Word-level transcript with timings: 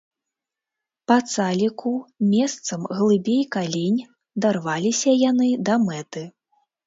Па 1.09 1.17
цаліку, 1.33 1.91
месцам 2.31 2.87
глыбей 2.99 3.43
калень, 3.55 4.01
дарваліся 4.45 5.09
яны 5.29 5.49
да 5.69 5.73
мэты. 5.85 6.23